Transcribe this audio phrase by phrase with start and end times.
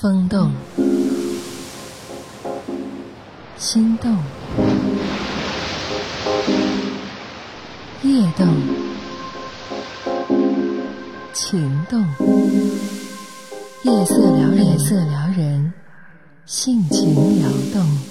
[0.00, 0.52] 风动，
[3.56, 4.16] 心动，
[8.04, 8.46] 夜动，
[11.32, 12.00] 情动，
[13.82, 15.72] 夜色撩人，夜色撩人，
[16.46, 18.07] 性情撩动。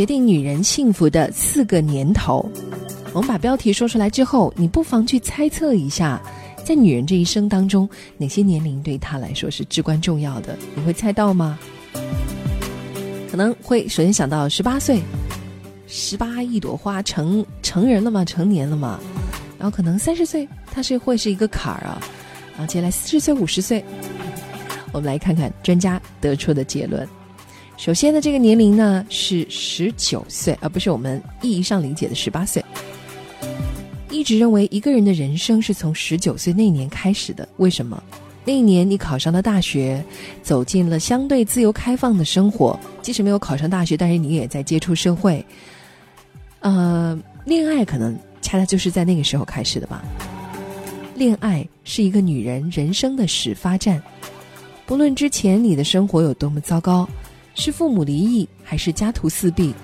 [0.00, 2.50] 决定女人幸福的四个年头。
[3.12, 6.18] 我们把标题说出来之后，你不妨去猜测一下，
[6.64, 7.86] 在女人这一生当中，
[8.16, 10.56] 哪些年龄对她来说是至关重要的？
[10.74, 11.58] 你会猜到吗？
[13.30, 15.02] 可能会首先想到十八岁，
[15.86, 18.24] 十八一朵花，成成人了吗？
[18.24, 18.98] 成年了吗？
[19.58, 22.00] 然后可能三十岁，它是会是一个坎儿啊。
[22.52, 23.84] 然后接下来四十岁、五十岁，
[24.92, 27.06] 我们来看看专家得出的结论。
[27.80, 32.62] 首先呢，这个年龄呢是十九岁，而不是我们意义上理解的十八岁。
[34.10, 38.00] 一直认为一个人的人生是从十九岁那年开始的，为什么？
[38.44, 40.04] 那一年你考上了大学，
[40.42, 42.78] 走进了相对自由开放的生活。
[43.00, 45.42] 即使没有考上大学，但是你也在接触社会。
[46.58, 50.04] 呃，恋爱可能恰恰就是在那个时候开始的吧。
[51.14, 54.02] 恋爱是一个女人人生的始发站，
[54.84, 57.08] 不论之前你的生活有多么糟糕。
[57.60, 59.74] 是父母离异还是家徒四壁？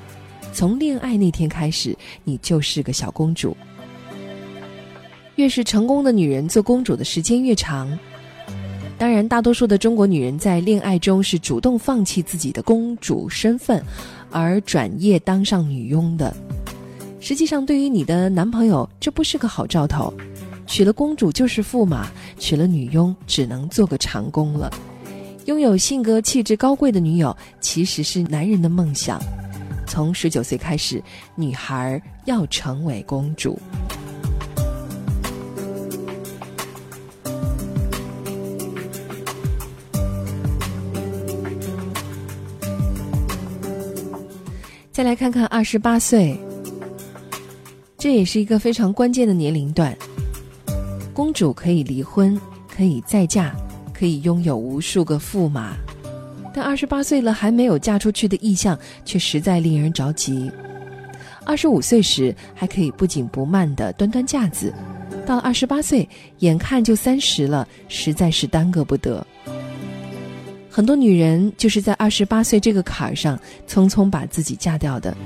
[0.51, 3.55] 从恋爱那天开始，你就是个小公主。
[5.35, 7.87] 越是成功的女人，做公主的时间越长。
[8.97, 13.85] 当然，大多数的中国女人在恋爱中是主动放弃自己的公主身份，
[14.31, 16.35] 而转业当上女佣的。
[17.21, 20.11] 实际上，对于你的男朋友，这不是个好兆头。
[20.67, 24.73] 娶了公主就是驸马，娶了女佣只能做个长工了。
[25.47, 29.21] 拥有性格气质高贵的女友，其实是男人的梦想。
[29.87, 31.01] 从十九岁开始，
[31.37, 33.57] 女孩要成为公主。
[44.91, 46.37] 再来看看二十八岁，
[47.97, 49.97] 这也是一个非常关键的年龄段。
[51.15, 53.55] 公主可以离婚，可以再嫁。
[53.97, 55.75] 可以拥有无数个驸马，
[56.53, 60.51] 但二十八岁了还没有嫁出去的意向，却实在令人着急。
[61.47, 64.71] 二十五岁时还可以不紧不慢的端端架子，
[65.25, 66.07] 到了二十八岁，
[66.41, 69.27] 眼看就三十了，实在是耽搁不得。
[70.69, 75.17] 很多女人就是在二十八岁这个坎儿上，匆匆把自己嫁掉的。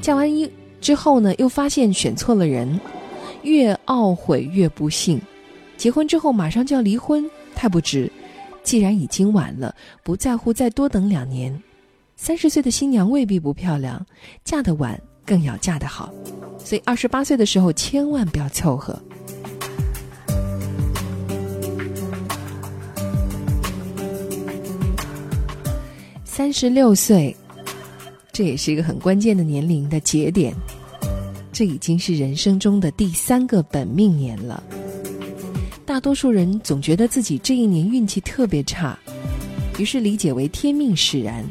[0.00, 0.48] 嫁完一
[0.80, 2.78] 之后呢，又发现选错了人，
[3.42, 5.20] 越懊悔越不幸。
[5.76, 7.28] 结婚之后马上就要离婚。
[7.62, 8.10] 太不值！
[8.64, 11.62] 既然已经晚了，不在乎再多等两年。
[12.16, 14.04] 三十岁的新娘未必不漂亮，
[14.42, 16.12] 嫁得晚更要嫁得好。
[16.58, 19.00] 所以二十八岁的时候千万不要凑合。
[26.24, 27.36] 三十六岁，
[28.32, 30.52] 这也是一个很关键的年龄的节点。
[31.52, 34.60] 这已经是人生中的第三个本命年了。
[35.84, 38.98] 大多数人总觉得自己这一年运气特别差，
[39.78, 41.44] 于是理解为天命使然。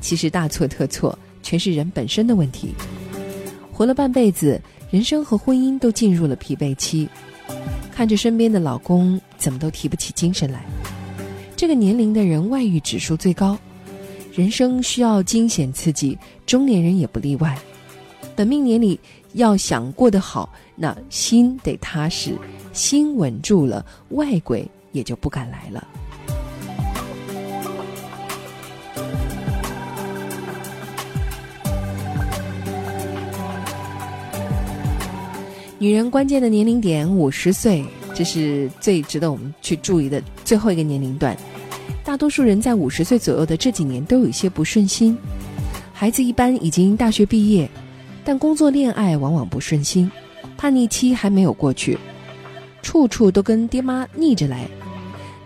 [0.00, 2.74] 其实大错特错，全是人本身的问题。
[3.72, 7.08] 活了半辈子，人生和婚姻都进入了疲惫期，
[7.92, 10.64] 看着身边的老公怎么都提不起精神来。
[11.56, 13.58] 这个年龄的人外遇指数最高，
[14.32, 17.58] 人生需要惊险刺激，中年人也不例外。
[18.40, 18.98] 本命年里
[19.34, 22.32] 要想过得好，那心得踏实。
[22.72, 25.86] 心稳住了，外鬼也就不敢来了。
[35.78, 37.84] 女人关键的年龄点五十岁，
[38.14, 41.36] 这是最值得我们去注意的最后一个年龄段。
[42.02, 45.14] 大多数人在五十岁左右的这几年都有一些不顺心。
[45.92, 47.70] 孩子一般已经大学毕业，
[48.24, 50.10] 但工作、恋爱往往不顺心，
[50.56, 51.98] 叛逆期还没有过去。
[52.82, 54.66] 处处都跟爹妈逆着来，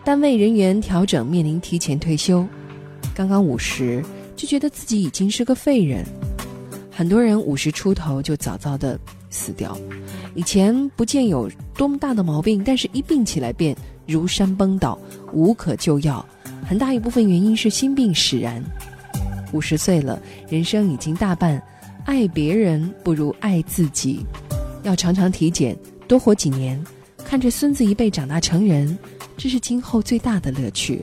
[0.05, 2.47] 单位人员调整，面临提前退休，
[3.15, 4.03] 刚刚五十
[4.37, 6.05] 就觉得自己已经是个废人。
[6.91, 8.99] 很多人五十出头就早早的
[9.29, 9.77] 死掉，
[10.37, 14.97] 以前不见有多么大的毛病，但是一病起来便如山崩倒，
[15.32, 16.25] 无可救药。
[16.65, 18.62] 很大一部分原因是心病使然。
[19.53, 21.61] 五十岁了，人生已经大半，
[22.05, 24.25] 爱别人不如爱自己，
[24.83, 26.83] 要常常体检，多活几年。
[27.25, 28.97] 看着孙子一辈长大成人，
[29.39, 31.03] 这是今后最大的乐趣。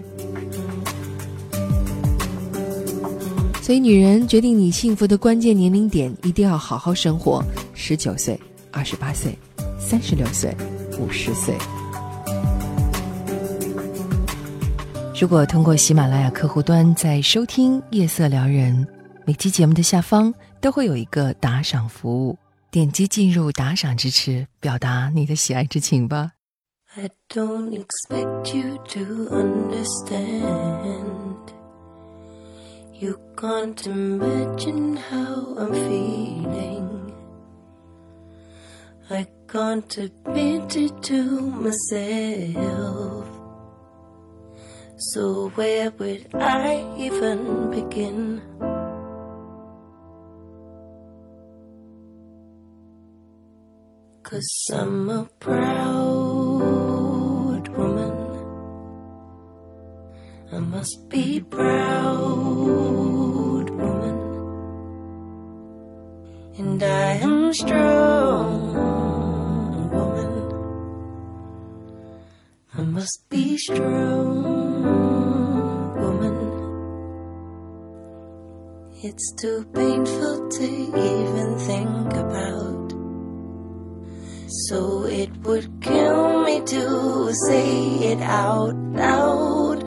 [3.63, 7.43] 所以，女人决定你幸福的关键年龄点，一定要好好生活。
[7.73, 8.39] 十九岁、
[8.71, 9.35] 二十八岁、
[9.79, 10.55] 三十六岁、
[10.99, 11.55] 五十岁。
[15.19, 18.85] 如果通过喜马拉雅客户端在收听《夜色撩人》，
[19.25, 22.37] 每期节目的下方都会有一个打赏服务，
[22.69, 26.33] 点击进入打赏支持，表达你的喜爱之情吧。
[26.95, 28.99] I don't expect you to
[29.33, 30.31] understand.
[32.93, 37.13] You can't imagine how I'm feeling.
[39.09, 41.15] I can't admit it to
[41.49, 43.25] myself.
[45.13, 48.41] So, where would I even begin?
[54.31, 55.67] Cause I'm a proud
[57.67, 58.13] woman.
[60.53, 62.21] I must be proud
[63.69, 64.19] woman.
[66.57, 68.73] And I am strong
[69.91, 70.33] woman.
[72.73, 74.83] I must be strong
[75.99, 76.37] woman.
[79.03, 82.90] It's too painful to even think about.
[84.51, 89.81] So it would kill me to say it out loud.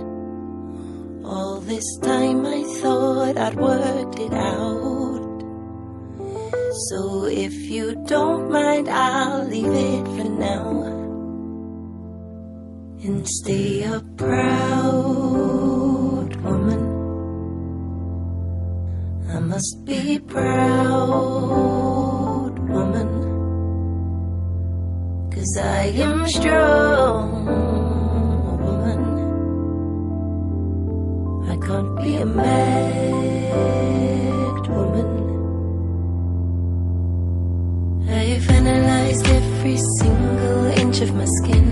[1.23, 5.43] All this time I thought I'd worked it out.
[6.89, 10.83] So if you don't mind, I'll leave it for now.
[13.05, 15.05] And stay a proud
[16.37, 16.83] woman.
[19.31, 21.74] I must be proud
[25.55, 27.47] Cause I am strong
[28.65, 29.03] woman.
[31.49, 33.53] I can't be a mad
[34.67, 35.09] woman.
[38.11, 41.67] I've analyzed every single inch of my skin.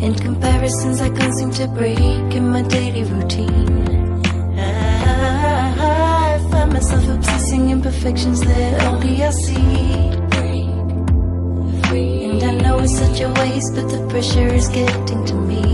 [0.00, 1.98] In comparisons I can't seem to break
[2.38, 4.22] in my daily routine.
[4.56, 10.21] I find myself obsessing imperfections that only I see.
[12.82, 15.71] I such a waste, but the pressure is getting to me.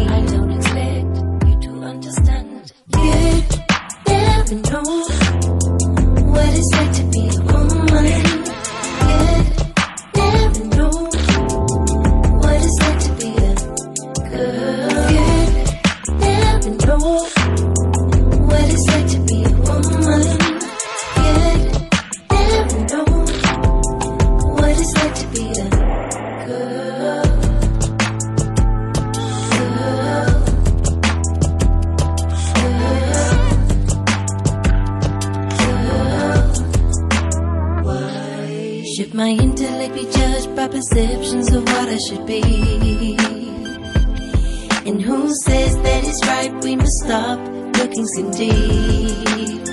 [39.94, 43.16] Be judged by perceptions of what I should be?
[44.86, 47.38] And who says that it's right we must stop
[47.76, 49.68] looking so deep?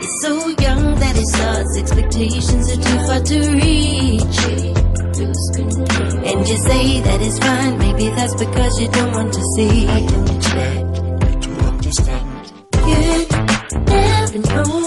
[0.00, 1.76] It's so young that it starts.
[1.78, 4.38] Expectations are too far to reach.
[6.24, 7.78] And you say that it's fine.
[7.78, 9.86] Maybe that's because you don't want to see.
[9.86, 10.96] I don't expect
[11.26, 12.52] you to understand.
[12.86, 13.26] You
[13.84, 14.81] never know